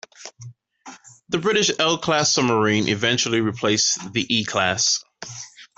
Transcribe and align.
The 1.29 1.37
British 1.37 1.69
L 1.77 1.99
class 1.99 2.31
submarine 2.33 2.87
eventually 2.89 3.39
replaced 3.39 4.11
the 4.13 4.25
E 4.35 4.43
class. 4.45 5.03